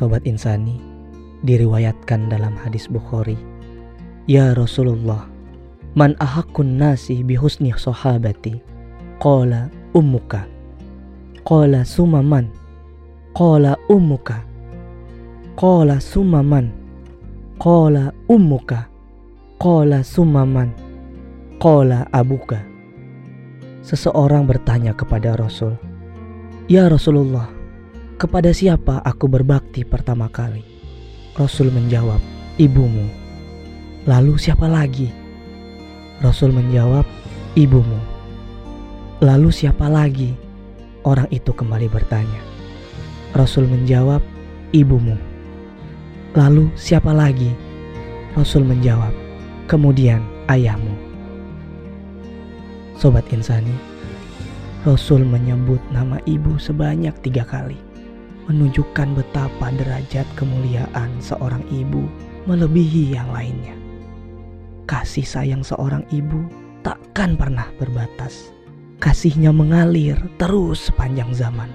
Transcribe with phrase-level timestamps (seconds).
[0.00, 0.80] Sobat Insani,
[1.44, 3.36] diriwayatkan dalam hadis Bukhari,
[4.24, 5.28] Ya Rasulullah,
[5.92, 8.64] man ahakun nasi bihusni sahabati,
[9.20, 10.48] qala ummuka,
[11.44, 12.48] qala sumaman,
[13.36, 14.40] qala ummuka,
[15.60, 16.72] qala sumaman,
[17.60, 18.88] qala ummuka,
[19.60, 20.72] qala sumaman,
[21.60, 22.64] qala abuka.
[23.84, 25.76] Seseorang bertanya kepada Rasul,
[26.72, 27.59] Ya Rasulullah,
[28.20, 30.60] kepada siapa aku berbakti pertama kali?
[31.40, 32.20] Rasul menjawab,
[32.60, 33.08] ibumu.
[34.04, 35.08] Lalu siapa lagi?
[36.20, 37.08] Rasul menjawab,
[37.56, 37.96] ibumu.
[39.24, 40.36] Lalu siapa lagi?
[41.00, 42.44] Orang itu kembali bertanya.
[43.32, 44.20] Rasul menjawab,
[44.76, 45.16] ibumu.
[46.36, 47.56] Lalu siapa lagi?
[48.36, 49.16] Rasul menjawab,
[49.64, 50.20] kemudian
[50.52, 50.92] ayahmu.
[53.00, 53.72] Sobat Insani,
[54.84, 57.88] Rasul menyebut nama ibu sebanyak tiga kali
[58.48, 62.06] menunjukkan betapa derajat kemuliaan seorang ibu
[62.48, 63.76] melebihi yang lainnya.
[64.88, 66.46] Kasih sayang seorang ibu
[66.80, 68.50] takkan pernah berbatas.
[69.00, 71.68] Kasihnya mengalir terus sepanjang zaman.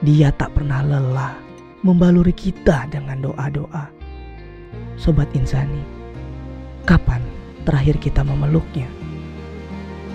[0.00, 1.36] Dia tak pernah lelah
[1.82, 3.90] membaluri kita dengan doa-doa.
[4.98, 5.82] Sobat Insani,
[6.88, 7.22] kapan
[7.62, 8.88] terakhir kita memeluknya?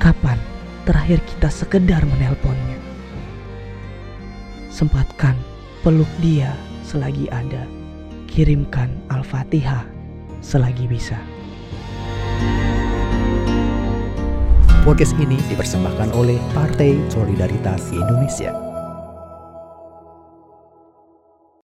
[0.01, 0.35] Kapan
[0.83, 2.79] terakhir kita sekedar menelponnya?
[4.73, 5.37] Sempatkan
[5.83, 6.55] Peluk dia
[6.87, 7.67] selagi ada.
[8.31, 9.83] Kirimkan Al-Fatihah
[10.39, 11.19] selagi bisa.
[14.87, 18.72] Podcast ini dipersembahkan oleh Partai Solidaritas Indonesia.